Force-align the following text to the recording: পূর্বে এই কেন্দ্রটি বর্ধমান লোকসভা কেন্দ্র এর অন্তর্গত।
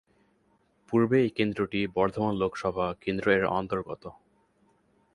পূর্বে 0.89 1.17
এই 1.21 1.31
কেন্দ্রটি 1.37 1.79
বর্ধমান 1.95 2.33
লোকসভা 2.35 2.87
কেন্দ্র 3.01 3.25
এর 3.31 3.43
অন্তর্গত। 3.51 4.03